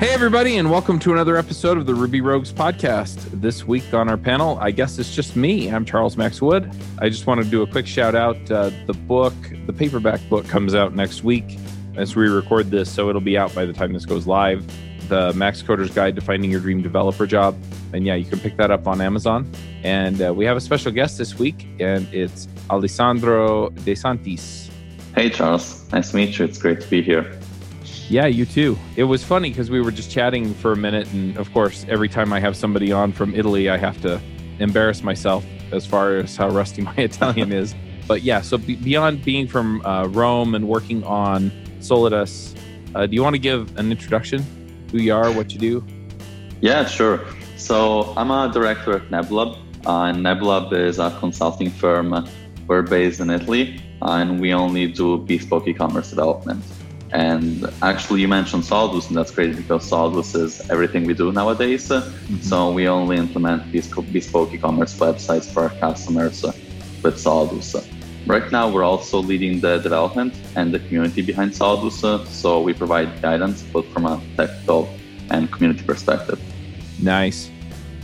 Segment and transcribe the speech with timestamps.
[0.00, 3.18] Hey, everybody, and welcome to another episode of the Ruby Rogues podcast.
[3.38, 5.70] This week on our panel, I guess it's just me.
[5.70, 6.72] I'm Charles Max Wood.
[7.00, 8.50] I just want to do a quick shout out.
[8.50, 9.34] Uh, the book,
[9.66, 11.58] the paperback book, comes out next week
[11.98, 14.64] as we record this, so it'll be out by the time this goes live.
[15.10, 17.62] The Max Coder's Guide to Finding Your Dream Developer Job.
[17.92, 19.52] And yeah, you can pick that up on Amazon.
[19.82, 24.70] And uh, we have a special guest this week, and it's Alessandro De Santis.
[25.14, 25.92] Hey, Charles.
[25.92, 26.46] Nice to meet you.
[26.46, 27.38] It's great to be here.
[28.10, 28.76] Yeah, you too.
[28.96, 31.06] It was funny because we were just chatting for a minute.
[31.12, 34.20] And of course, every time I have somebody on from Italy, I have to
[34.58, 37.72] embarrass myself as far as how rusty my Italian is.
[38.08, 42.56] But yeah, so beyond being from uh, Rome and working on Solidus,
[42.96, 44.44] uh, do you want to give an introduction?
[44.90, 45.86] Who you are, what you do?
[46.60, 47.24] Yeah, sure.
[47.56, 49.56] So I'm a director at Nebulab.
[49.86, 52.28] Uh, and Nebulab is a consulting firm.
[52.66, 56.64] We're based in Italy, and we only do bespoke e-commerce development.
[57.12, 61.88] And actually, you mentioned Solidus, and that's great because Solidus is everything we do nowadays.
[61.88, 62.36] Mm-hmm.
[62.36, 66.42] So we only implement these bespoke e-commerce websites for our customers
[67.02, 67.74] with Solidus.
[68.26, 72.26] Right now, we're also leading the development and the community behind Solidus.
[72.28, 74.88] So we provide guidance both from a technical
[75.30, 76.40] and community perspective.
[77.02, 77.50] Nice.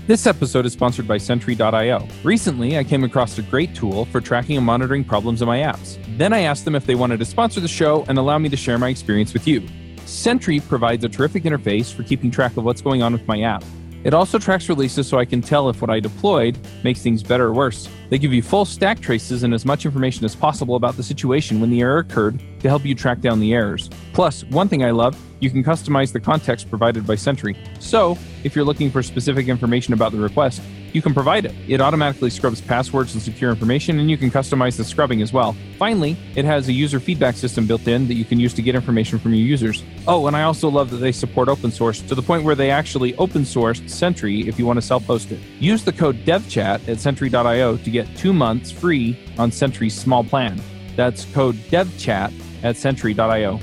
[0.07, 2.07] This episode is sponsored by Sentry.io.
[2.23, 5.99] Recently, I came across a great tool for tracking and monitoring problems in my apps.
[6.17, 8.57] Then I asked them if they wanted to sponsor the show and allow me to
[8.57, 9.67] share my experience with you.
[10.05, 13.65] Sentry provides a terrific interface for keeping track of what's going on with my app.
[14.07, 17.47] It also tracks releases so I can tell if what I deployed makes things better
[17.47, 17.89] or worse.
[18.09, 21.61] They give you full stack traces and as much information as possible about the situation
[21.61, 23.91] when the error occurred to help you track down the errors.
[24.13, 27.57] Plus, one thing I love, you can customize the context provided by Sentry.
[27.81, 30.63] So, if you're looking for specific information about the request,
[30.97, 31.55] you can provide it.
[31.69, 35.55] It automatically scrubs passwords and secure information, and you can customize the scrubbing as well.
[35.79, 38.75] Finally, it has a user feedback system built in that you can use to get
[38.75, 39.85] information from your users.
[40.09, 42.71] Oh, and I also love that they support open source to the point where they
[42.71, 45.41] actually open sourced Sentry if you want to self host it.
[45.61, 50.59] Use the code DevChat at Sentry.io to get two months free on Sentry's small plan.
[50.97, 53.59] That's code DevChat at Sentry.io.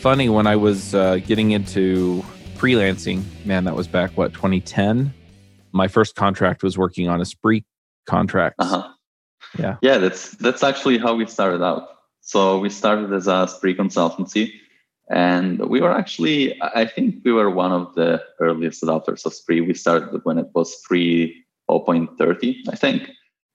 [0.00, 5.12] Funny, when I was uh, getting into freelancing, man, that was back, what, 2010?
[5.78, 7.64] My first contract was working on a spree
[8.06, 8.56] contract.
[8.58, 8.86] Uh-huh.
[9.58, 9.76] Yeah.
[9.80, 11.82] Yeah, that's that's actually how we started out.
[12.20, 14.44] So we started as a spree consultancy
[15.08, 19.60] and we were actually I think we were one of the earliest adopters of spree.
[19.62, 23.10] We started when it was spree 0.30, I think.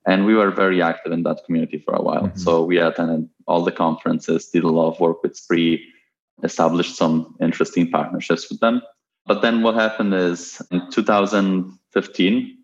[0.05, 2.27] And we were very active in that community for a while.
[2.27, 2.37] Mm-hmm.
[2.45, 5.73] So we attended all the conferences, did a lot of work with spree,
[6.43, 8.81] established some interesting partnerships with them.
[9.25, 10.81] But then what happened is in
[11.93, 12.57] 2015,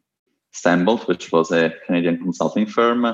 [0.53, 3.05] Stembolt, which was a Canadian consulting firm,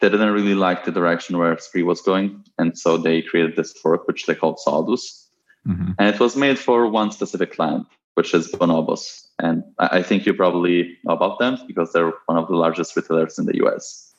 [0.00, 2.44] they didn't really like the direction where Spree was going.
[2.58, 5.26] And so they created this fork, which they called Solidus.
[5.66, 5.92] Mm-hmm.
[5.98, 9.26] And it was made for one specific client, which is Bonobos.
[9.38, 13.38] And I think you probably know about them because they're one of the largest retailers
[13.38, 14.14] in the US.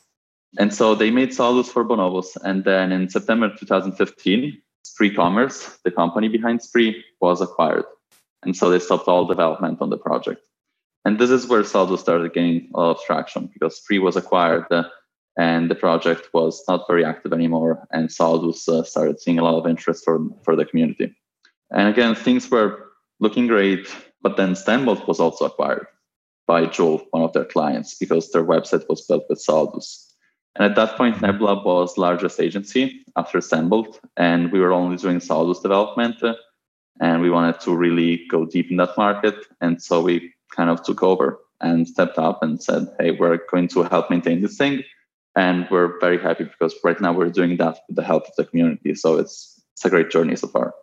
[0.58, 2.38] And so they made Solidus for Bonobos.
[2.44, 7.86] And then in September 2015, Spree Commerce, the company behind Spree, was acquired.
[8.44, 10.42] And so they stopped all development on the project.
[11.06, 14.66] And this is where Solidus started gaining a lot of traction because Spree was acquired
[14.72, 14.86] uh,
[15.38, 17.88] and the project was not very active anymore.
[17.92, 21.16] And Solidus uh, started seeing a lot of interest for, for the community.
[21.72, 23.88] And again, things were looking great,
[24.22, 25.86] but then Stembolt was also acquired
[26.48, 30.12] by Joule, one of their clients, because their website was built with Solidus.
[30.56, 35.20] And at that point, Nebulab was largest agency after Stembolt, and we were only doing
[35.20, 36.24] Solidus development.
[36.24, 36.36] Uh,
[37.02, 39.36] and we wanted to really go deep in that market.
[39.62, 43.68] And so we kind of took over and stepped up and said, hey, we're going
[43.70, 44.84] to help maintain this thing.
[45.36, 48.46] And we're very happy because right now we're doing that with the help of the
[48.46, 48.96] community.
[48.96, 50.74] So it's, it's a great journey so far.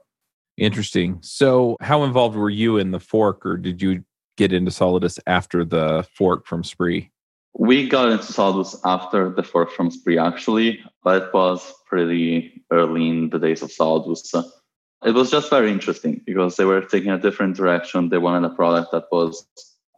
[0.59, 1.19] Interesting.
[1.23, 4.05] So, how involved were you in the fork, or did you
[4.37, 7.11] get into Solidus after the fork from Spree?
[7.59, 13.09] We got into Solidus after the fork from Spree, actually, but it was pretty early
[13.09, 14.35] in the days of Solidus
[15.05, 18.09] it was just very interesting because they were taking a different direction.
[18.09, 19.47] They wanted a product that was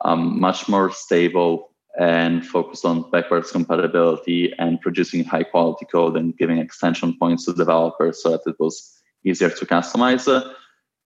[0.04, 6.36] um, much more stable and focused on backwards compatibility and producing high quality code and
[6.36, 10.26] giving extension points to developers so that it was easier to customize.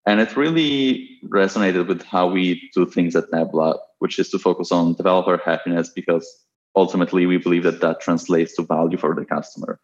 [0.07, 4.71] And it really resonated with how we do things at Nebulab, which is to focus
[4.71, 6.29] on developer happiness because
[6.77, 9.81] ultimately we believe that that translates to value for the customer.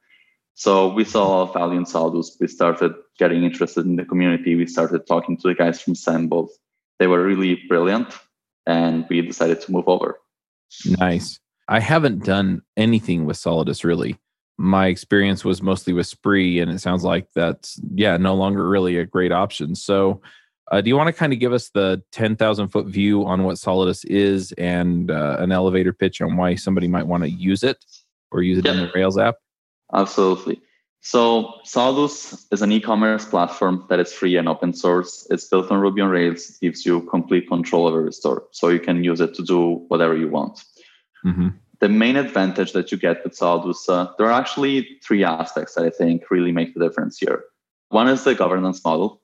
[0.61, 2.39] So we saw value in Solidus.
[2.39, 4.57] We started getting interested in the community.
[4.57, 6.51] We started talking to the guys from Stembolt.
[6.99, 8.09] They were really brilliant,
[8.67, 10.21] and we decided to move over.
[10.85, 11.41] Nice.
[11.69, 14.19] I haven't done anything with Solidus really.
[14.59, 18.99] My experience was mostly with Spree, and it sounds like that's yeah, no longer really
[18.99, 19.75] a great option.
[19.75, 20.21] So,
[20.71, 23.57] Uh, do you want to kind of give us the 10,000 foot view on what
[23.57, 27.79] Solidus is and uh, an elevator pitch on why somebody might want to use it
[28.31, 28.75] or use it yep.
[28.75, 29.37] in the Rails app?
[29.95, 30.61] Absolutely.
[31.03, 35.27] So Solidus is an e-commerce platform that is free and open source.
[35.31, 36.51] It's built on Ruby on Rails.
[36.51, 39.85] It gives you complete control over your store, so you can use it to do
[39.89, 40.63] whatever you want.
[41.25, 41.49] Mm-hmm.
[41.81, 45.87] The main advantage that you get with Solidus, uh, there are actually three aspects that
[45.87, 47.45] I think really make the difference here.
[47.89, 49.23] One is the governance model,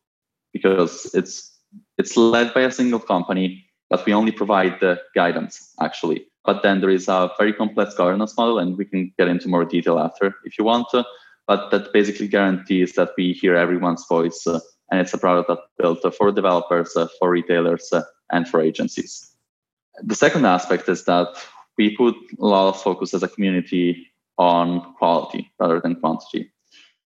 [0.55, 1.53] because it's
[1.99, 6.27] it's led by a single company, but we only provide the guidance actually.
[6.47, 9.65] But then there is a very complex governance model, and we can get into more
[9.65, 11.05] detail after if you want to
[11.47, 14.47] but that basically guarantees that we hear everyone's voice.
[14.47, 14.61] Uh,
[14.91, 19.33] and it's a product that's built for developers, uh, for retailers, uh, and for agencies.
[20.03, 21.29] The second aspect is that
[21.79, 24.09] we put a lot of focus as a community
[24.39, 26.51] on quality rather than quantity.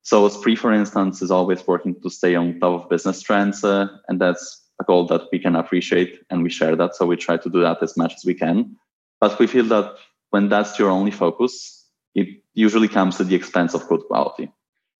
[0.03, 3.87] So Spree, for instance, is always working to stay on top of business trends, uh,
[4.07, 6.95] and that's a goal that we can appreciate and we share that.
[6.95, 8.75] So we try to do that as much as we can.
[9.19, 9.95] But we feel that
[10.29, 14.51] when that's your only focus, it usually comes at the expense of code quality.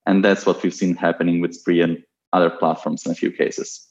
[0.06, 2.04] And that's what we've seen happening with Spree and
[2.34, 3.88] other platforms in a few cases.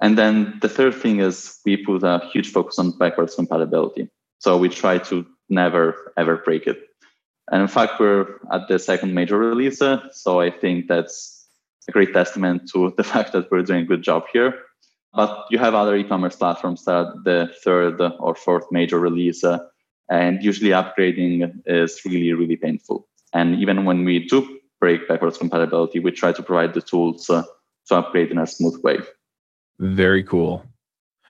[0.00, 4.08] And then the third thing is we put a huge focus on backwards compatibility.
[4.38, 6.88] So we try to never ever break it.
[7.50, 9.82] And in fact, we're at the second major release.
[9.82, 11.48] Uh, so I think that's
[11.88, 14.54] a great testament to the fact that we're doing a good job here.
[15.14, 19.58] But you have other e-commerce platforms that are the third or fourth major release uh,
[20.10, 23.08] and usually upgrading is really, really painful.
[23.32, 27.44] And even when we do break backwards compatibility, we try to provide the tools uh,
[27.88, 28.98] to upgrade in a smooth way.
[29.78, 30.64] Very cool.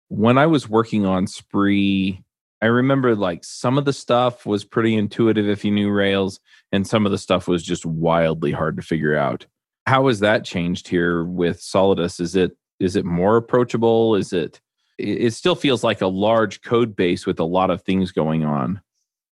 [0.09, 2.23] When I was working on Spree,
[2.61, 6.41] I remember like some of the stuff was pretty intuitive if you knew Rails,
[6.71, 9.47] and some of the stuff was just wildly hard to figure out.
[9.87, 12.21] How has that changed here with Solidus?
[12.21, 14.17] Is it is it more approachable?
[14.17, 14.61] Is it
[14.99, 18.81] it still feels like a large code base with a lot of things going on.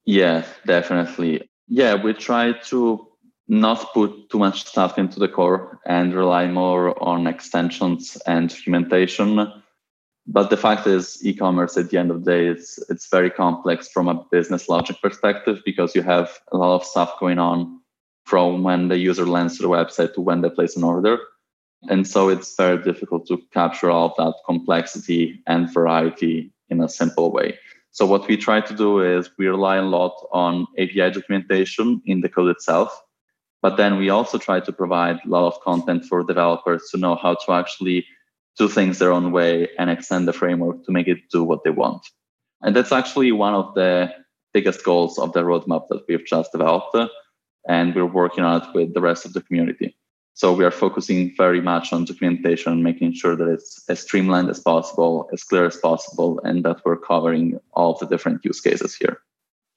[0.06, 1.50] Yeah, definitely.
[1.68, 3.08] Yeah, we try to
[3.48, 9.52] not put too much stuff into the core and rely more on extensions and documentation.
[10.26, 13.90] But the fact is, e-commerce at the end of the day, it's it's very complex
[13.90, 17.82] from a business logic perspective because you have a lot of stuff going on
[18.26, 21.20] from when the user lands to the website to when they place an order.
[21.88, 26.90] And so it's very difficult to capture all of that complexity and variety in a
[26.90, 27.58] simple way.
[27.92, 32.22] So what we try to do is we rely a lot on API documentation in
[32.22, 33.02] the code itself,
[33.62, 37.16] but then we also try to provide a lot of content for developers to know
[37.16, 38.06] how to actually
[38.58, 41.70] do things their own way and extend the framework to make it do what they
[41.70, 42.06] want.
[42.62, 44.14] And that's actually one of the
[44.54, 46.96] biggest goals of the roadmap that we've just developed.
[47.68, 49.96] And we're working on it with the rest of the community.
[50.34, 54.60] So we are focusing very much on documentation, making sure that it's as streamlined as
[54.60, 59.22] possible, as clear as possible, and that we're covering all the different use cases here.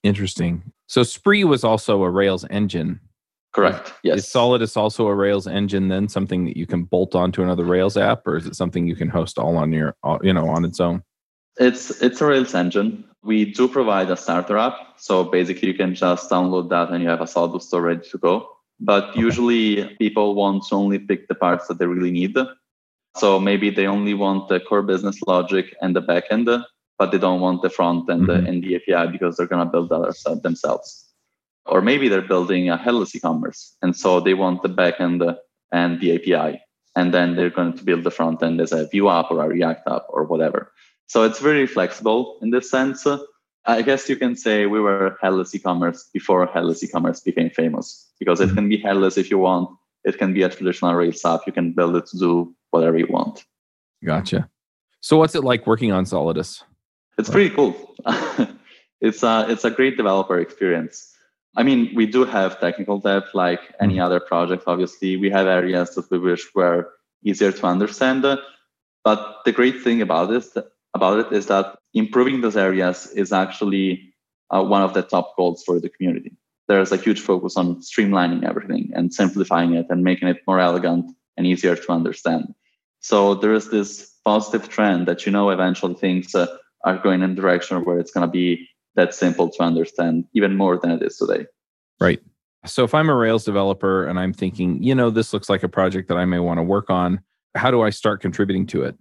[0.02, 0.62] Interesting.
[0.86, 3.00] So Spree was also a Rails engine.
[3.52, 3.92] Correct.
[4.02, 4.18] Yes.
[4.18, 7.96] Is Solidus also a Rails engine then something that you can bolt onto another Rails
[7.96, 10.80] app, or is it something you can host all on your, you know, on its
[10.80, 11.02] own?
[11.58, 13.04] It's it's a Rails engine.
[13.22, 17.08] We do provide a starter app, so basically you can just download that and you
[17.08, 18.48] have a Solidus store ready to go.
[18.84, 22.36] But usually people want to only pick the parts that they really need.
[23.16, 26.64] So maybe they only want the core business logic and the backend,
[26.98, 28.46] but they don't want the front end mm-hmm.
[28.46, 31.08] and the API because they're going to build that themselves.
[31.64, 35.36] Or maybe they're building a headless e-commerce, and so they want the backend
[35.70, 36.60] and the API,
[36.96, 39.48] and then they're going to build the front end as a Vue app or a
[39.48, 40.72] React app or whatever.
[41.06, 43.06] So it's very flexible in this sense.
[43.64, 48.40] I guess you can say we were headless e-commerce before headless e-commerce became famous because
[48.40, 49.70] it can be headless if you want.
[50.04, 51.42] It can be a traditional Rails app.
[51.46, 53.44] You can build it to do whatever you want.
[54.04, 54.48] Gotcha.
[55.00, 56.64] So what's it like working on Solidus?
[57.18, 57.94] It's pretty cool.
[59.00, 61.14] it's a it's a great developer experience.
[61.56, 64.04] I mean, we do have technical debt like any mm-hmm.
[64.04, 64.64] other project.
[64.66, 66.90] Obviously, we have areas that we wish were
[67.22, 68.24] easier to understand.
[69.04, 70.56] But the great thing about this
[70.94, 74.12] about it is that improving those areas is actually
[74.50, 76.32] uh, one of the top goals for the community.
[76.68, 81.10] There's a huge focus on streamlining everything and simplifying it and making it more elegant
[81.36, 82.54] and easier to understand.
[83.00, 86.46] So there is this positive trend that you know eventually things uh,
[86.84, 90.78] are going in direction where it's going to be that simple to understand even more
[90.78, 91.46] than it is today.
[92.00, 92.22] Right.
[92.64, 95.68] So if I'm a Rails developer and I'm thinking, you know, this looks like a
[95.68, 97.20] project that I may want to work on,
[97.54, 98.96] how do I start contributing to it?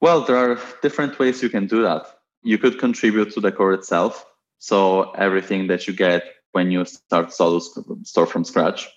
[0.00, 2.06] Well, there are different ways you can do that.
[2.42, 4.24] You could contribute to the core itself.
[4.58, 8.88] So everything that you get when you start Solidus store from scratch.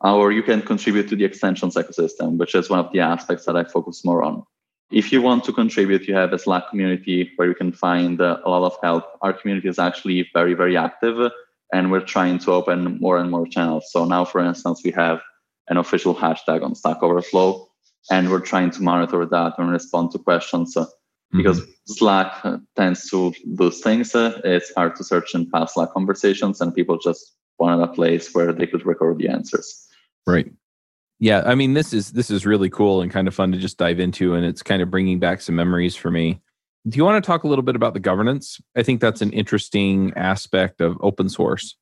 [0.00, 3.56] Or you can contribute to the extensions ecosystem, which is one of the aspects that
[3.56, 4.44] I focus more on.
[4.90, 8.38] if you want to contribute, you have a Slack community where you can find uh,
[8.44, 9.04] a lot of help.
[9.20, 11.32] Our community is actually very, very active,
[11.72, 13.90] and we're trying to open more and more channels.
[13.90, 15.20] So now, for instance, we have
[15.68, 17.68] an official hashtag on Stack Overflow,
[18.10, 20.76] and we're trying to monitor that and respond to questions.
[20.76, 21.38] Uh, mm-hmm.
[21.38, 24.14] because Slack uh, tends to lose things.
[24.14, 28.34] Uh, it's hard to search in past Slack conversations, and people just wanted a place
[28.34, 29.86] where they could record the answers.
[30.26, 30.52] Right.
[31.18, 33.78] Yeah, I mean this is this is really cool and kind of fun to just
[33.78, 36.42] dive into, and it's kind of bringing back some memories for me.
[36.86, 38.60] Do you want to talk a little bit about the governance?
[38.76, 41.76] I think that's an interesting aspect of open source.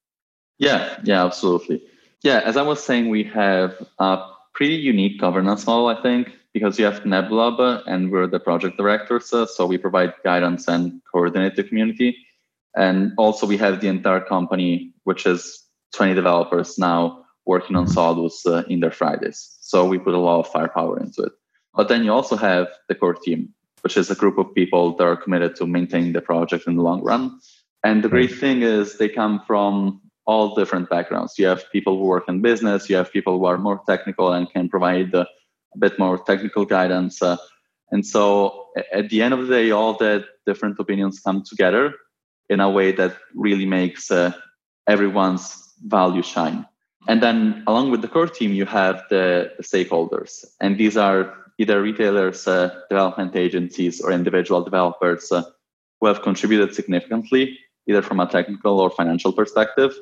[0.58, 1.82] Yeah, yeah, absolutely.
[2.22, 4.22] Yeah, as I was saying, we have a
[4.54, 9.28] pretty unique governance model, I think, because you have Nebulab and we're the project directors,
[9.28, 12.16] so we provide guidance and coordinate the community.
[12.76, 18.46] And also we have the entire company, which is 20 developers now working on Solidus
[18.46, 19.56] uh, in their Fridays.
[19.60, 21.32] So we put a lot of firepower into it.
[21.74, 25.04] But then you also have the core team, which is a group of people that
[25.04, 27.38] are committed to maintaining the project in the long run.
[27.84, 31.38] And the great thing is they come from all different backgrounds.
[31.38, 34.50] You have people who work in business, you have people who are more technical and
[34.50, 35.26] can provide a
[35.78, 37.22] bit more technical guidance.
[37.22, 37.36] Uh,
[37.90, 41.94] and so at the end of the day, all the different opinions come together
[42.48, 44.32] in a way that really makes uh,
[44.86, 46.66] everyone's value shine.
[47.06, 50.44] And then along with the core team, you have the, the stakeholders.
[50.60, 55.42] And these are either retailers, uh, development agencies, or individual developers uh,
[56.00, 59.94] who have contributed significantly, either from a technical or financial perspective.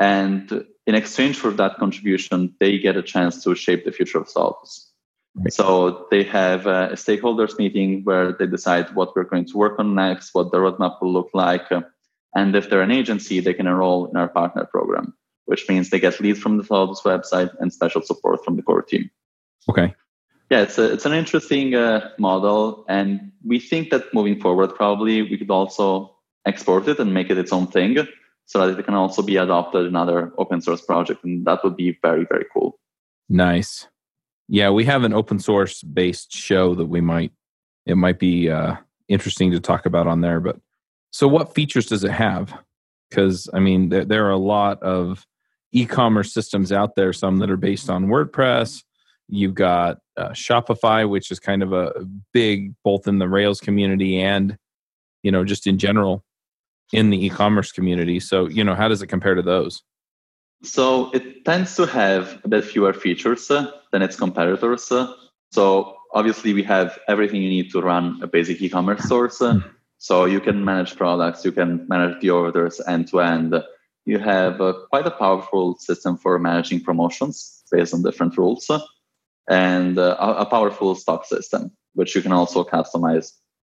[0.00, 4.28] And in exchange for that contribution, they get a chance to shape the future of.
[5.34, 5.52] Right.
[5.52, 9.94] So they have a stakeholders meeting where they decide what we're going to work on
[9.94, 11.66] next, what the roadmap will look like.
[12.34, 15.14] And if they're an agency, they can enroll in our partner program
[15.48, 18.82] which means they get leads from the Solidus website and special support from the core
[18.82, 19.10] team.
[19.70, 19.94] Okay.
[20.50, 25.22] Yeah, it's a, it's an interesting uh, model, and we think that moving forward, probably
[25.22, 27.96] we could also export it and make it its own thing,
[28.48, 31.76] so that it can also be adopted in other open source projects, and that would
[31.76, 32.78] be very very cool.
[33.28, 33.86] Nice.
[34.48, 37.30] Yeah, we have an open source based show that we might
[37.86, 38.76] it might be uh,
[39.06, 40.40] interesting to talk about on there.
[40.40, 40.56] But
[41.12, 42.54] so, what features does it have?
[43.08, 45.26] Because I mean, there, there are a lot of
[45.72, 48.82] e-commerce systems out there some that are based on wordpress
[49.28, 51.92] you've got uh, shopify which is kind of a
[52.32, 54.56] big both in the rails community and
[55.22, 56.24] you know just in general
[56.92, 58.20] in the e-commerce community.
[58.20, 59.82] So you know how does it compare to those?
[60.62, 65.12] So it tends to have a bit fewer features uh, than its competitors uh,
[65.52, 69.60] so obviously we have everything you need to run a basic e-commerce store uh,
[69.98, 73.54] so you can manage products you can manage the orders end to end
[74.04, 78.70] you have uh, quite a powerful system for managing promotions based on different rules
[79.48, 83.32] and uh, a, powerful stock system, which you can also customize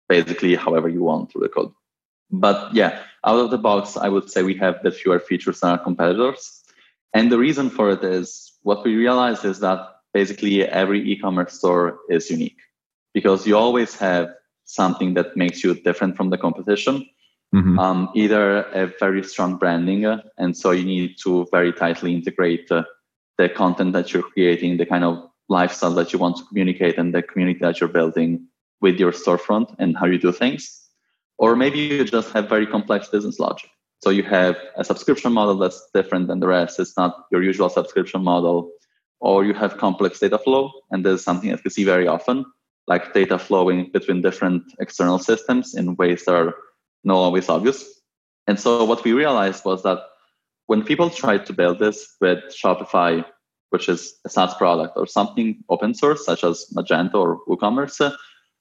[0.08, 1.72] basically however you want through the code.
[2.32, 5.72] But yeah, out of the box, I would say we have the fewer features than
[5.72, 6.64] our competitors.
[7.14, 9.80] And the reason for it is what we realized is that
[10.14, 12.60] basically every e-commerce store is unique
[13.14, 14.30] because you always have
[14.66, 17.06] something that makes you different from the competition
[17.54, 17.78] Mm-hmm.
[17.78, 22.72] Um, either a very strong branding, uh, and so you need to very tightly integrate
[22.72, 22.84] uh,
[23.38, 27.14] the content that you're creating, the kind of lifestyle that you want to communicate, and
[27.14, 28.48] the community that you're building
[28.82, 30.83] with your storefront and how you do things.
[31.38, 33.70] Or maybe you just have very complex business logic.
[34.04, 36.80] So you have a subscription model that's different than the rest.
[36.80, 38.72] It's not your usual subscription model.
[39.20, 42.44] Or you have complex data flow, and there's something that we see very often,
[42.88, 46.54] like data flowing between different external systems in ways that are
[47.06, 48.02] not always obvious.
[48.48, 50.00] And so what we realized was that
[50.68, 53.24] when people tried to build this with Shopify,
[53.70, 58.14] which is a SaaS product or something open source, such as Magento or WooCommerce,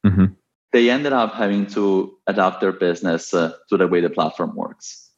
[0.07, 0.27] mm-hmm.
[0.73, 5.11] They ended up having to adapt their business uh, to the way the platform works.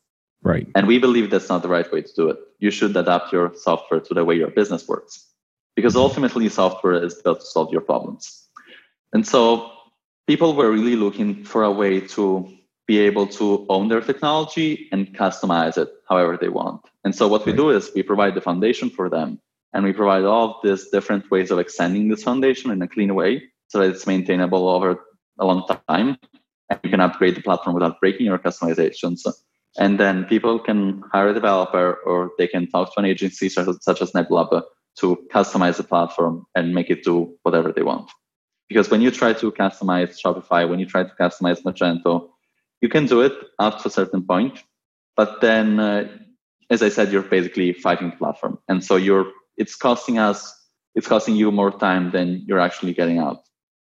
[0.43, 0.67] Right.
[0.75, 2.39] And we believe that's not the right way to do it.
[2.59, 5.27] You should adapt your software to the way your business works.
[5.75, 8.47] Because ultimately, software is built to solve your problems.
[9.13, 9.71] And so
[10.27, 12.49] people were really looking for a way to
[12.87, 16.83] be able to own their technology and customize it however they want.
[17.05, 19.41] And so what we do is we provide the foundation for them
[19.73, 23.15] and we provide all of these different ways of extending this foundation in a clean
[23.15, 25.01] way so that it's maintainable over
[25.39, 26.19] a long time.
[26.71, 29.21] And you can upgrade the platform without breaking your customizations.
[29.79, 33.69] And then people can hire a developer or they can talk to an agency such
[33.69, 38.11] as, such as to customize the platform and make it do whatever they want.
[38.69, 42.31] Because when you try to customize Shopify, when you try to customize Magento,
[42.81, 44.63] you can do it up to a certain point,
[45.17, 46.09] but then, uh,
[46.71, 49.27] as I said, you're basically fighting the platform, and so you're
[49.57, 50.65] it's costing us
[50.95, 53.43] it's costing you more time than you're actually getting out.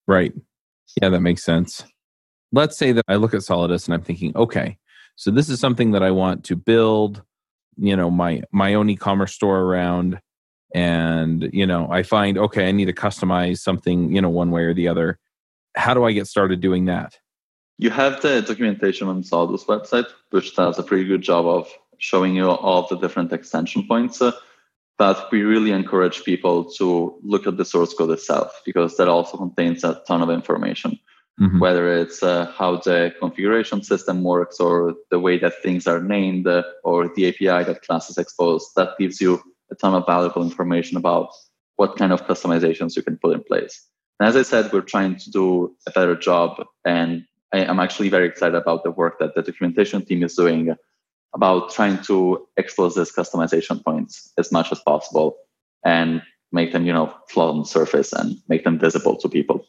[0.07, 0.33] Right.
[1.00, 1.85] Yeah, that makes sense.
[2.52, 4.78] Let's say that I look at Solidus and I'm thinking, okay,
[5.16, 7.23] so this is something that I want to build,
[7.76, 10.21] you know, my my own e-commerce store around
[10.75, 14.62] and, you know, I find okay, I need to customize something, you know, one way
[14.62, 15.19] or the other.
[15.75, 17.19] How do I get started doing that?
[17.78, 22.35] You have the documentation on Solidus website, which does a pretty good job of showing
[22.35, 24.23] you all the different extension points.
[24.99, 29.37] But we really encourage people to look at the source code itself because that also
[29.37, 30.99] contains a ton of information.
[31.38, 31.59] Mm-hmm.
[31.59, 36.47] Whether it's uh, how the configuration system works or the way that things are named
[36.47, 40.97] uh, or the API that classes expose, that gives you a ton of valuable information
[40.97, 41.29] about
[41.76, 43.87] what kind of customizations you can put in place.
[44.19, 46.65] And as I said, we're trying to do a better job.
[46.87, 50.75] And I, am actually very excited about the work that the documentation team is doing
[51.37, 55.37] about trying to expose these customization points as much as possible
[55.85, 59.64] and make them, you know, float on the surface and make them visible to people.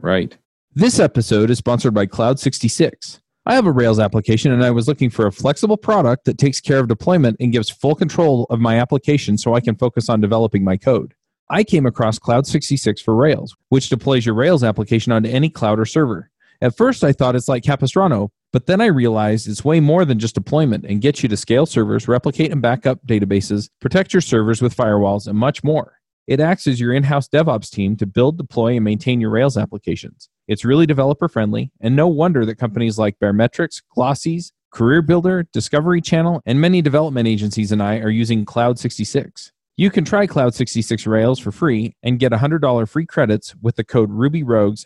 [0.00, 0.36] Right.
[0.74, 3.20] This episode is sponsored by Cloud 66.
[3.44, 6.60] I have a Rails application and I was looking for a flexible product that takes
[6.60, 10.20] care of deployment and gives full control of my application so I can focus on
[10.20, 11.14] developing my code.
[11.50, 15.78] I came across Cloud 66 for Rails, which deploys your Rails application onto any cloud
[15.78, 16.30] or server.
[16.62, 20.18] At first, I thought it's like Capistrano, but then I realized it's way more than
[20.18, 24.60] just deployment and gets you to scale servers, replicate and backup databases, protect your servers
[24.60, 25.98] with firewalls, and much more.
[26.26, 29.56] It acts as your in house DevOps team to build, deploy, and maintain your Rails
[29.56, 30.28] applications.
[30.46, 36.00] It's really developer friendly, and no wonder that companies like Baremetrics, Glossier, Career Builder, Discovery
[36.00, 39.52] Channel, and many development agencies and I are using Cloud 66.
[39.76, 43.84] You can try Cloud 66 Rails for free and get $100 free credits with the
[43.84, 44.84] code RubyRogues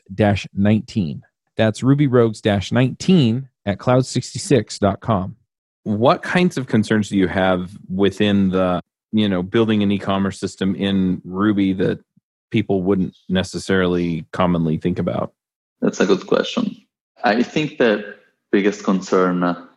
[0.55, 1.23] 19.
[1.57, 5.37] That's RubyRogues 19 at cloud66.com.
[5.83, 8.81] What kinds of concerns do you have within the,
[9.13, 12.01] you know, building an e-commerce system in Ruby that
[12.51, 15.35] people wouldn't necessarily commonly think about?
[15.81, 16.77] That's a good question.
[17.23, 18.17] I think the
[18.51, 19.69] biggest concern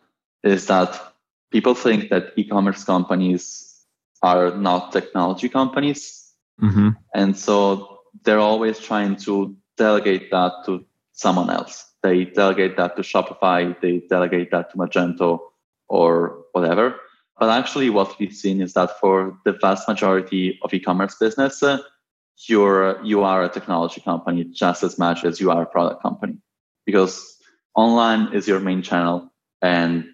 [0.42, 1.12] is that
[1.50, 3.84] people think that e-commerce companies
[4.22, 6.32] are not technology companies.
[6.62, 6.90] Mm-hmm.
[7.14, 13.02] And so they're always trying to delegate that to someone else they delegate that to
[13.02, 15.40] Shopify, they delegate that to Magento
[15.88, 16.96] or whatever.
[17.38, 21.78] But actually, what we've seen is that for the vast majority of e-commerce business, uh,
[22.48, 26.38] you're you are a technology company just as much as you are a product company,
[26.86, 27.36] because
[27.74, 29.30] online is your main channel,
[29.62, 30.04] and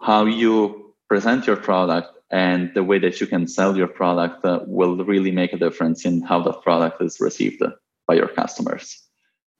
[0.00, 4.60] how you present your product and the way that you can sell your product uh,
[4.66, 7.62] will really make a difference in how that product is received
[8.06, 9.05] by your customers.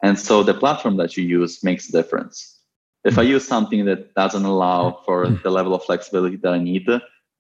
[0.03, 2.61] And so the platform that you use makes a difference.
[3.05, 3.31] If I hmm.
[3.31, 5.37] use something that doesn't allow for hmm.
[5.43, 6.87] the level of flexibility that I need,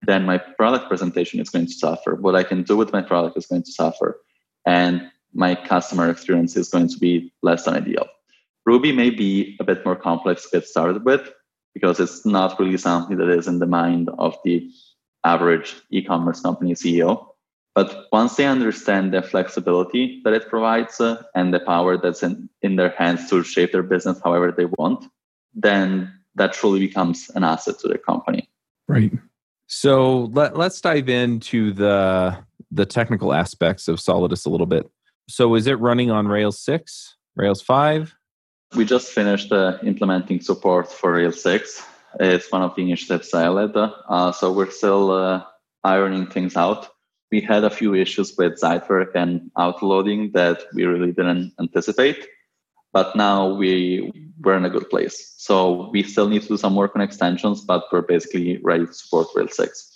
[0.02, 2.14] then my product presentation is going to suffer.
[2.14, 4.20] What I can do with my product is going to suffer.
[4.66, 8.06] And my customer experience is going to be less than ideal.
[8.64, 11.30] Ruby may be a bit more complex to get started with
[11.74, 14.70] because it's not really something that is in the mind of the
[15.24, 17.26] average e-commerce company CEO.
[17.76, 22.48] But once they understand the flexibility that it provides uh, and the power that's in,
[22.62, 25.04] in their hands to shape their business however they want,
[25.54, 28.48] then that truly becomes an asset to their company.
[28.88, 29.12] Right.
[29.66, 32.38] So let, let's dive into the
[32.70, 34.90] the technical aspects of Solidus a little bit.
[35.28, 38.14] So is it running on Rails 6, Rails 5?
[38.74, 41.84] We just finished uh, implementing support for Rails 6.
[42.20, 43.72] It's one of the initiatives I led.
[43.76, 45.44] Uh, so we're still uh,
[45.84, 46.95] ironing things out
[47.30, 52.26] we had a few issues with Zeitwerk and autoloading that we really didn't anticipate.
[52.92, 55.34] But now we we're in a good place.
[55.36, 58.92] So we still need to do some work on extensions, but we're basically ready to
[58.92, 59.92] support Rails 6.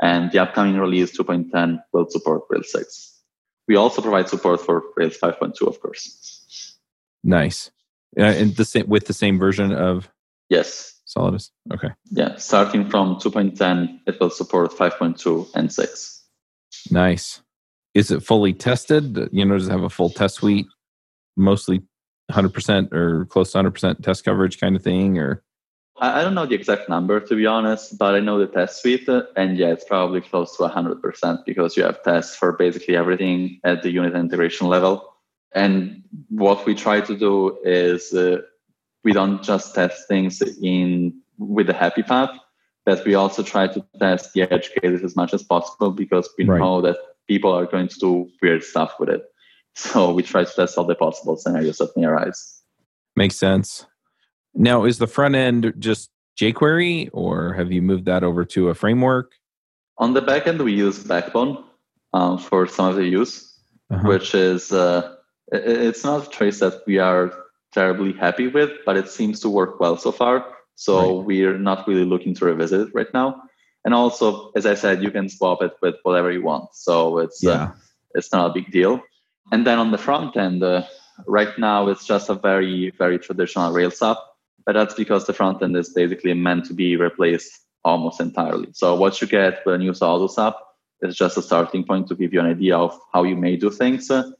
[0.00, 3.22] And the upcoming release 2.10 will support Rails 6.
[3.66, 6.78] We also provide support for Rails 5.2, of course.
[7.24, 7.70] Nice.
[8.18, 10.08] Uh, and the same with the same version of
[10.48, 11.50] yes Solidus.
[11.72, 11.90] Okay.
[12.10, 16.17] Yeah, starting from 2.10, it will support 5.2 and 6.
[16.90, 17.42] Nice.
[17.94, 19.28] Is it fully tested?
[19.32, 20.66] You know, does it have a full test suite?
[21.36, 21.82] Mostly
[22.30, 25.42] 100% or close to 100% test coverage kind of thing or
[26.00, 29.08] I don't know the exact number to be honest, but I know the test suite,
[29.36, 33.82] and yeah, it's probably close to 100% because you have tests for basically everything at
[33.82, 35.12] the unit integration level.
[35.54, 38.42] And what we try to do is uh,
[39.02, 42.30] we don't just test things in with the happy path,
[42.86, 46.44] that we also try to test the edge cases as much as possible because we
[46.44, 46.58] right.
[46.58, 46.96] know that
[47.28, 49.22] people are going to do weird stuff with it.
[49.74, 52.62] So we try to test all the possible scenarios that may arise.
[53.14, 53.86] Makes sense.
[54.52, 56.10] Now, is the front end just
[56.40, 59.32] jQuery or have you moved that over to a framework?
[59.98, 61.62] On the back end, we use Backbone
[62.12, 63.56] um, for some of the use,
[63.88, 64.08] uh-huh.
[64.08, 65.14] which is, uh,
[65.52, 67.32] it's not a trace that we are
[67.72, 70.44] terribly happy with, but it seems to work well so far.
[70.78, 71.26] So right.
[71.26, 73.42] we're not really looking to revisit it right now.
[73.84, 76.72] And also, as I said, you can swap it with whatever you want.
[76.72, 77.62] So it's uh, yeah.
[77.62, 77.72] uh,
[78.14, 79.02] it's not a big deal.
[79.50, 80.84] And then on the front end, uh,
[81.26, 84.18] right now it's just a very very traditional Rails app,
[84.64, 87.50] but that's because the front end is basically meant to be replaced
[87.84, 88.68] almost entirely.
[88.72, 90.56] So what you get with a new Solidus app
[91.02, 93.70] is just a starting point to give you an idea of how you may do
[93.70, 94.10] things.
[94.12, 94.30] Uh,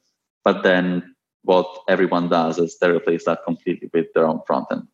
[0.44, 4.87] but then what everyone does is they replace that completely with their own front end.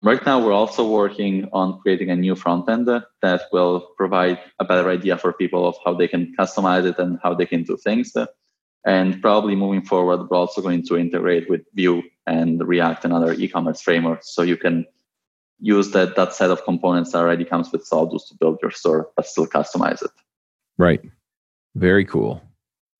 [0.00, 4.64] Right now, we're also working on creating a new front end that will provide a
[4.64, 7.76] better idea for people of how they can customize it and how they can do
[7.76, 8.12] things.
[8.84, 13.32] And probably moving forward, we're also going to integrate with Vue and React and other
[13.32, 14.86] e-commerce frameworks, so you can
[15.58, 19.10] use that that set of components that already comes with Solidus to build your store,
[19.16, 20.12] but still customize it.
[20.76, 21.02] Right.
[21.74, 22.40] Very cool.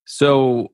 [0.05, 0.73] So,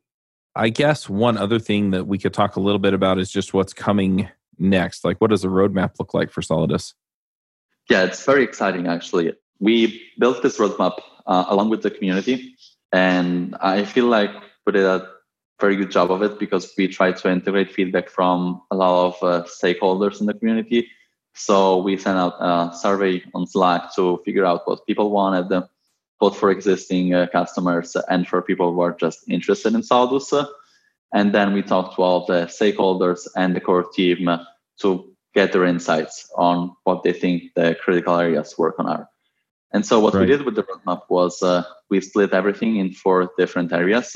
[0.55, 3.53] I guess one other thing that we could talk a little bit about is just
[3.53, 5.03] what's coming next.
[5.03, 6.93] Like, what does the roadmap look like for Solidus?
[7.89, 9.33] Yeah, it's very exciting actually.
[9.59, 12.55] We built this roadmap uh, along with the community,
[12.91, 14.31] and I feel like
[14.65, 15.07] we did a
[15.59, 19.23] very good job of it because we tried to integrate feedback from a lot of
[19.23, 20.89] uh, stakeholders in the community.
[21.33, 25.63] So we sent out a survey on Slack to figure out what people wanted,
[26.19, 30.47] both for existing uh, customers and for people who are just interested in Solidus.
[31.15, 34.27] And then we talked to all the stakeholders and the core team
[34.81, 39.07] to get their insights on what they think the critical areas work on are.
[39.71, 40.21] And so what right.
[40.21, 44.13] we did with the roadmap was uh, we split everything in four different areas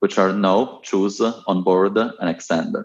[0.00, 2.76] which are know, choose, onboard, and extend.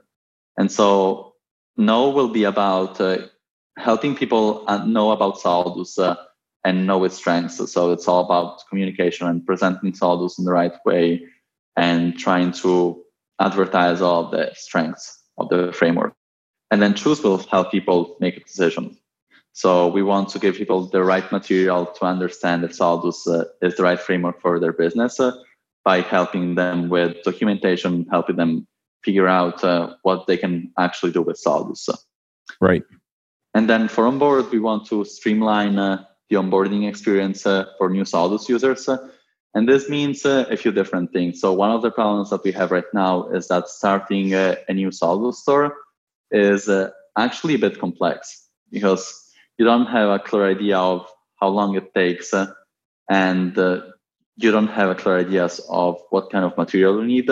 [0.57, 1.33] And so
[1.75, 3.27] know will be about uh,
[3.77, 6.15] helping people uh, know about Solidus uh,
[6.63, 7.71] and know its strengths.
[7.71, 11.25] So it's all about communication and presenting Solidus in the right way
[11.75, 13.02] and trying to
[13.39, 16.13] advertise all the strengths of the framework.
[16.71, 18.97] And then choose will help people make a decision.
[19.53, 23.75] So we want to give people the right material to understand if Solidus uh, is
[23.75, 25.31] the right framework for their business uh,
[25.85, 28.67] by helping them with documentation, helping them
[29.03, 31.87] figure out uh, what they can actually do with Solidus.
[32.59, 32.83] Right.
[33.53, 38.03] And then for onboard, we want to streamline uh, the onboarding experience uh, for new
[38.03, 38.89] Solidus users.
[39.55, 41.39] And this means uh, a few different things.
[41.39, 44.73] So one of the problems that we have right now is that starting uh, a
[44.73, 45.75] new Solidus store
[46.31, 51.07] is uh, actually a bit complex because you don't have a clear idea of
[51.39, 52.33] how long it takes
[53.09, 53.57] and
[54.35, 57.29] you don't have a clear idea of what kind of material you need.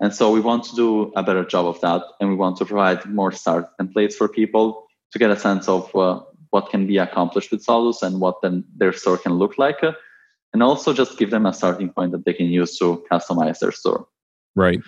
[0.00, 2.02] And so we want to do a better job of that.
[2.18, 5.94] And we want to provide more start templates for people to get a sense of
[5.94, 6.20] uh,
[6.50, 9.80] what can be accomplished with Solidus and what then their store can look like.
[10.52, 13.72] And also just give them a starting point that they can use to customize their
[13.72, 14.06] store.
[14.54, 14.80] Right.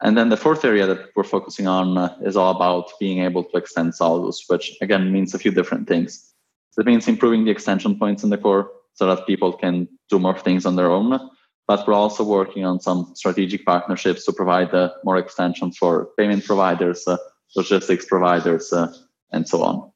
[0.00, 3.42] And then the fourth area that we're focusing on uh, is all about being able
[3.44, 6.32] to extend Solidus, which again means a few different things.
[6.78, 10.38] It means improving the extension points in the core, so that people can do more
[10.38, 11.18] things on their own.
[11.66, 16.44] But we're also working on some strategic partnerships to provide uh, more extensions for payment
[16.44, 17.16] providers, uh,
[17.56, 18.92] logistics providers, uh,
[19.32, 19.92] and so on.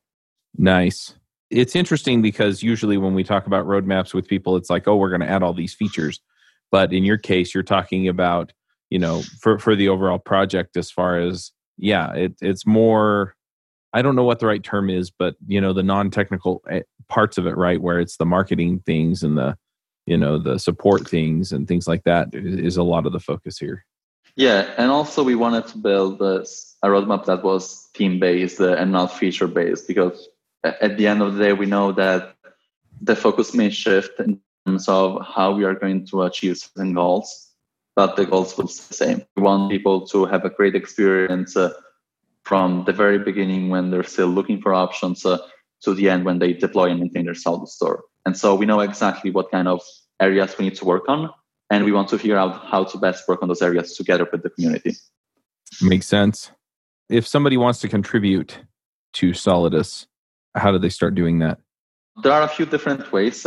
[0.57, 1.15] Nice.
[1.53, 5.11] It's interesting because usually when we talk about roadmaps with people, it's like, oh, we're
[5.11, 6.21] going to add all these features.
[6.71, 8.53] But in your case, you're talking about,
[8.89, 13.37] you know, for, for the overall project, as far as, yeah, it, it's more
[13.93, 17.39] I don't know what the right term is, but you know the non-technical eh, parts
[17.39, 19.57] of it, right, where it's the marketing things and the
[20.07, 23.59] you know the support things and things like that is a lot of the focus
[23.59, 23.85] here.
[24.35, 26.47] Yeah, and also we wanted to build a,
[26.83, 30.27] a roadmap that was team-based uh, and not feature-based because
[30.65, 32.37] at the end of the day, we know that
[33.01, 37.49] the focus may shift in terms of how we are going to achieve certain goals,
[37.97, 39.27] but the goals will stay the same.
[39.37, 41.57] We want people to have a great experience.
[41.57, 41.73] Uh,
[42.45, 45.39] from the very beginning when they're still looking for options uh,
[45.83, 48.05] to the end when they deploy and maintain their Solidus store.
[48.27, 49.81] And so we know exactly what kind of
[50.21, 51.31] areas we need to work on,
[51.71, 54.43] and we want to figure out how to best work on those areas together with
[54.43, 54.95] the community.
[55.81, 56.51] Makes sense.
[57.09, 58.61] If somebody wants to contribute
[59.15, 60.07] to Solidus,
[60.55, 61.59] how do they start doing that?
[62.23, 63.47] There are a few different ways.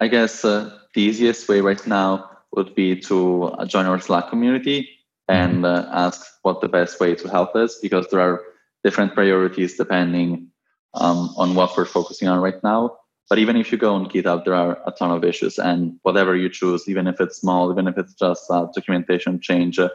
[0.00, 4.88] I guess uh, the easiest way right now would be to join our Slack community
[5.28, 8.42] and uh, ask what the best way to help is because there are
[8.84, 10.48] different priorities depending
[10.94, 12.96] um, on what we're focusing on right now.
[13.28, 16.36] But even if you go on GitHub, there are a ton of issues, and whatever
[16.36, 19.88] you choose, even if it's small, even if it's just a documentation change, uh,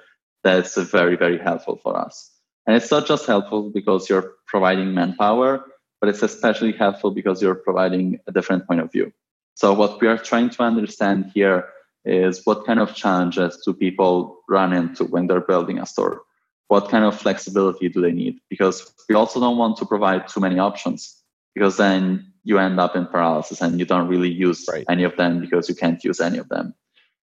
[0.44, 2.30] that's very, very helpful for us.
[2.68, 5.64] And it's not just helpful because you're providing manpower,
[6.02, 9.14] but it's especially helpful because you're providing a different point of view.
[9.54, 11.70] So, what we are trying to understand here
[12.04, 16.24] is what kind of challenges do people run into when they're building a store?
[16.72, 18.40] what kind of flexibility do they need?
[18.50, 21.22] Because we also don't want to provide too many options
[21.54, 24.86] because then you end up in paralysis and you don't really use right.
[24.88, 26.74] any of them because you can't use any of them.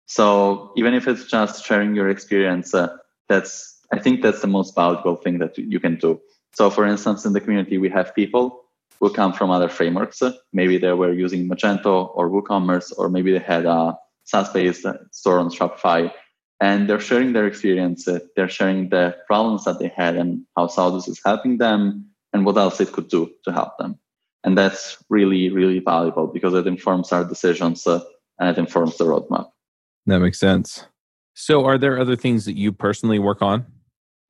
[0.04, 2.94] So even if it's just sharing your experience, uh,
[3.30, 6.20] that's I think that's the most valuable thing that you can do.
[6.52, 8.59] So for instance, in the community, we have people
[9.00, 10.22] who come from other frameworks.
[10.52, 15.48] Maybe they were using Magento or WooCommerce, or maybe they had a SaaS-based store on
[15.50, 16.12] Shopify,
[16.60, 18.06] and they're sharing their experience.
[18.36, 22.58] They're sharing the problems that they had and how Solidus is helping them, and what
[22.58, 23.98] else it could do to help them.
[24.44, 28.00] And that's really, really valuable because it informs our decisions uh,
[28.38, 29.50] and it informs the roadmap.
[30.06, 30.86] That makes sense.
[31.34, 33.66] So, are there other things that you personally work on?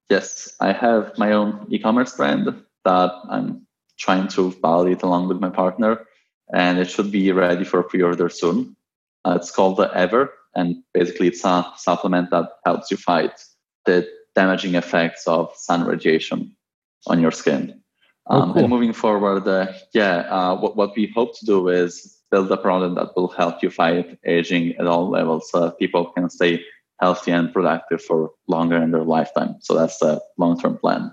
[0.09, 2.47] Yes, I have my own e commerce brand
[2.85, 3.67] that I'm
[4.01, 6.07] trying to validate along with my partner,
[6.53, 8.75] and it should be ready for pre order soon.
[9.25, 13.33] Uh, it's called the Ever, and basically, it's a supplement that helps you fight
[13.85, 16.57] the damaging effects of sun radiation
[17.07, 17.81] on your skin.
[18.27, 18.63] Oh, um, cool.
[18.63, 22.57] And moving forward, uh, yeah, uh, what, what we hope to do is build a
[22.57, 26.63] product that will help you fight aging at all levels so that people can stay
[27.01, 29.57] healthy and productive for longer in their lifetime.
[29.61, 31.13] So that's the long term plan.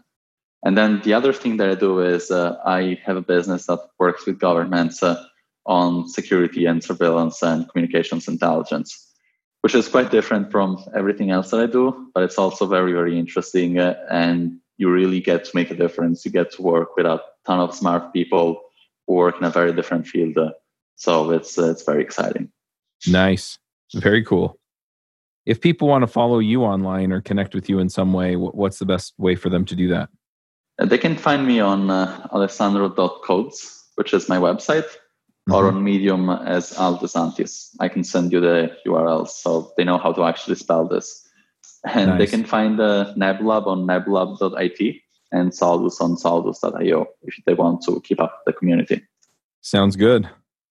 [0.68, 3.80] And then the other thing that I do is uh, I have a business that
[4.00, 5.24] works with governments uh,
[5.66, 9.16] on security and surveillance and communications intelligence,
[9.62, 13.18] which is quite different from everything else that I do, but it's also very, very
[13.18, 13.80] interesting.
[13.80, 16.26] Uh, and you really get to make a difference.
[16.26, 18.60] You get to work with a ton of smart people
[19.08, 20.38] who work in a very different field.
[20.38, 20.52] Uh,
[20.98, 22.52] so it's uh, it's very exciting.
[23.08, 23.58] Nice,
[23.96, 24.60] very cool.
[25.46, 28.80] If people want to follow you online or connect with you in some way, what's
[28.80, 30.10] the best way for them to do that?
[30.80, 35.54] Uh, they can find me on uh, alessandro.codes, which is my website, mm-hmm.
[35.54, 37.76] or on Medium as Al DeSantis.
[37.80, 41.24] I can send you the URLs so they know how to actually spell this.
[41.86, 42.20] And nice.
[42.20, 48.02] they can find the Nebulab on nebulab.it and Solidus on solidus.io if they want to
[48.02, 49.04] keep up the community.
[49.62, 50.30] Sounds good.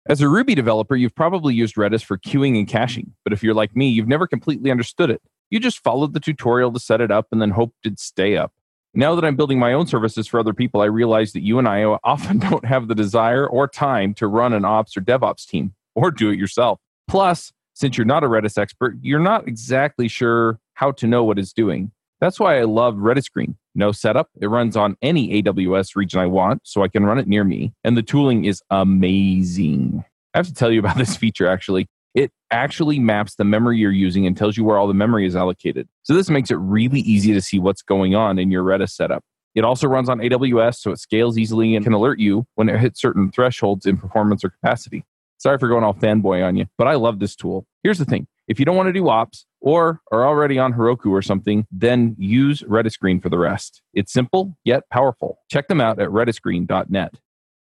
[0.07, 3.53] As a Ruby developer, you've probably used Redis for queuing and caching, but if you're
[3.53, 5.21] like me, you've never completely understood it.
[5.49, 8.51] You just followed the tutorial to set it up and then hoped it'd stay up.
[8.95, 11.67] Now that I'm building my own services for other people, I realize that you and
[11.67, 15.73] I often don't have the desire or time to run an ops or DevOps team
[15.95, 16.79] or do it yourself.
[17.07, 21.39] Plus, since you're not a Redis expert, you're not exactly sure how to know what
[21.39, 21.91] it's doing.
[22.21, 23.57] That's why I love Redis Green.
[23.75, 24.29] No setup.
[24.39, 27.73] It runs on any AWS region I want, so I can run it near me.
[27.83, 30.05] And the tooling is amazing.
[30.33, 31.87] I have to tell you about this feature actually.
[32.13, 35.35] It actually maps the memory you're using and tells you where all the memory is
[35.35, 35.87] allocated.
[36.03, 39.23] So this makes it really easy to see what's going on in your Redis setup.
[39.55, 42.79] It also runs on AWS, so it scales easily and can alert you when it
[42.79, 45.05] hits certain thresholds in performance or capacity.
[45.37, 47.65] Sorry for going all fanboy on you, but I love this tool.
[47.83, 51.11] Here's the thing if you don't want to do ops or are already on Heroku
[51.11, 53.81] or something, then use Redis Green for the rest.
[53.93, 55.39] It's simple yet powerful.
[55.49, 57.15] Check them out at redisgreen.net.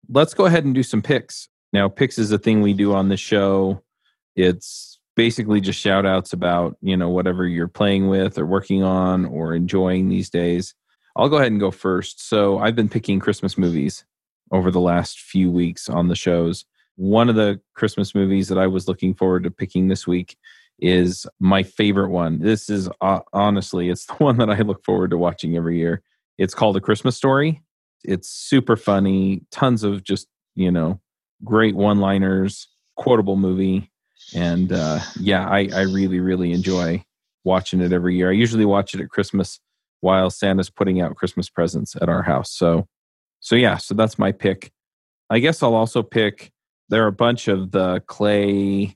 [0.07, 1.49] Let's go ahead and do some picks.
[1.73, 3.83] Now, picks is a thing we do on the show.
[4.39, 9.25] It's basically just shout outs about, you know, whatever you're playing with or working on
[9.25, 10.73] or enjoying these days.
[11.17, 12.28] I'll go ahead and go first.
[12.28, 14.06] So, I've been picking Christmas movies
[14.52, 16.65] over the last few weeks on the shows.
[16.95, 20.38] One of the Christmas movies that I was looking forward to picking this week
[20.80, 22.39] is my favorite one.
[22.39, 26.02] This is uh, honestly, it's the one that I look forward to watching every year.
[26.38, 27.62] It's called A Christmas Story.
[28.06, 31.02] It's super funny, tons of just, you know,
[31.43, 33.88] great one liners, quotable movie.
[34.36, 37.04] And uh, yeah, I, I really, really enjoy
[37.44, 38.30] watching it every year.
[38.30, 39.60] I usually watch it at Christmas
[40.02, 42.52] while Santa's putting out Christmas presents at our house.
[42.52, 42.88] So,
[43.39, 44.72] so yeah, so that's my pick.
[45.30, 46.52] I guess I'll also pick.
[46.89, 48.96] There are a bunch of the clay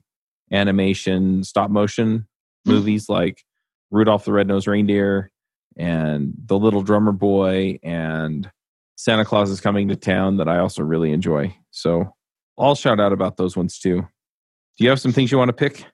[0.52, 2.26] animation stop motion
[2.64, 2.70] hmm.
[2.70, 3.42] movies like
[3.90, 5.30] Rudolph the Red-Nosed Reindeer
[5.76, 8.50] and The Little Drummer Boy and
[8.96, 11.56] Santa Claus is Coming to Town that I also really enjoy.
[11.70, 12.14] So
[12.58, 14.06] I'll shout out about those ones too.
[14.76, 15.84] Do you have some things you want to pick?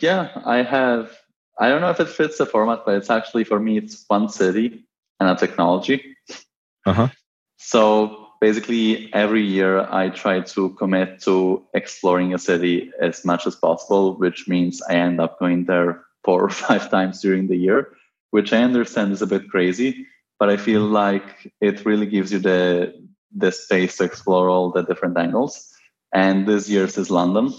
[0.00, 1.16] Yeah, I have.
[1.58, 4.28] I don't know if it fits the format, but it's actually for me, it's one
[4.28, 4.84] city
[5.20, 6.16] and a technology.
[6.86, 7.08] Uh huh.
[7.58, 13.54] So basically every year I try to commit to exploring a city as much as
[13.54, 17.94] possible, which means I end up going there four or five times during the year,
[18.30, 20.06] which I understand is a bit crazy,
[20.40, 22.94] but I feel like it really gives you the
[23.34, 25.68] the space to explore all the different angles.
[26.12, 27.54] And this year's is London.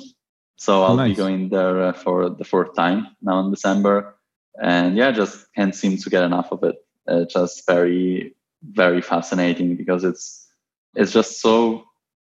[0.57, 1.11] So I'll nice.
[1.11, 4.15] be going there uh, for the fourth time now in December.
[4.61, 6.75] And yeah, just can't seem to get enough of it.
[7.07, 10.47] Uh, just very, very fascinating because it's
[10.95, 11.83] it's just so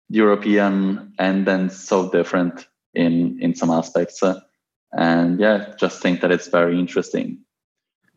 [0.10, 4.22] European and then so different in in some aspects.
[4.22, 4.40] Uh,
[4.94, 7.40] and yeah, just think that it's very interesting.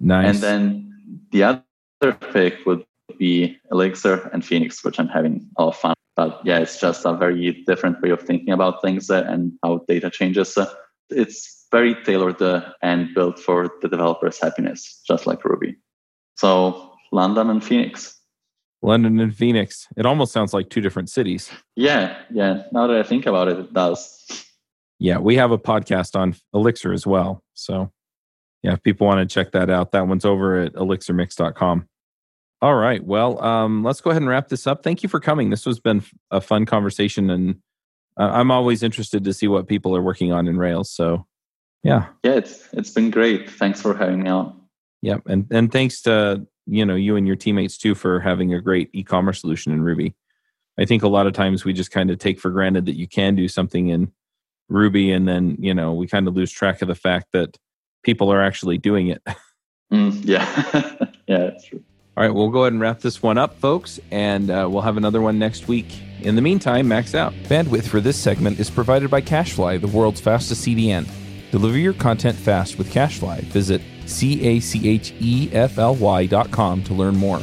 [0.01, 0.35] Nice.
[0.35, 2.85] And then the other pick would
[3.19, 5.95] be Elixir and Phoenix, which I'm having a lot of fun.
[6.17, 9.85] But yeah, it's just a very different way of thinking about things uh, and how
[9.89, 10.57] data changes.
[10.57, 10.67] Uh,
[11.09, 15.77] it's very tailored uh, and built for the developer's happiness, just like Ruby.
[16.37, 18.17] So London and Phoenix.
[18.83, 19.87] London and Phoenix.
[19.97, 21.51] It almost sounds like two different cities.
[21.77, 22.63] Yeah, yeah.
[22.73, 24.47] Now that I think about it, it does.
[24.99, 27.43] Yeah, we have a podcast on Elixir as well.
[27.55, 27.91] So,
[28.63, 31.89] yeah, if people want to check that out, that one's over at elixirmix.com.
[32.63, 33.03] All right.
[33.03, 34.83] Well, um, let's go ahead and wrap this up.
[34.83, 35.49] Thank you for coming.
[35.49, 37.57] This has been a fun conversation, and
[38.19, 40.91] uh, I'm always interested to see what people are working on in Rails.
[40.91, 41.27] So,
[41.83, 43.49] yeah, yeah, it's it's been great.
[43.51, 44.61] Thanks for having me on.
[45.01, 48.61] Yep, and and thanks to you know you and your teammates too for having a
[48.61, 50.15] great e-commerce solution in Ruby.
[50.79, 53.09] I think a lot of times we just kind of take for granted that you
[53.09, 54.13] can do something in
[54.69, 57.57] Ruby, and then you know we kind of lose track of the fact that
[58.03, 59.23] people are actually doing it.
[59.91, 61.83] Mm, yeah, yeah, that's true.
[62.17, 64.97] All right, we'll go ahead and wrap this one up, folks, and uh, we'll have
[64.97, 65.87] another one next week.
[66.21, 67.33] In the meantime, max out.
[67.45, 71.09] Bandwidth for this segment is provided by CacheFly, the world's fastest CDN.
[71.51, 73.43] Deliver your content fast with CacheFly.
[73.45, 77.41] Visit C A C H E F L Y dot com to learn more.